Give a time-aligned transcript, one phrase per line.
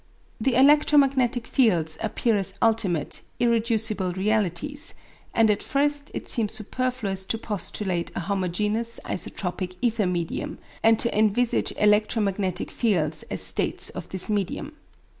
[0.39, 4.95] The electromagnetic fields appear as ultimate, irreducible realities,
[5.31, 11.15] and at first it seems superfluous to postulate a homogeneous, isotropic ether medium, and to
[11.15, 14.71] envisage electromagnetic fields as states of this medium.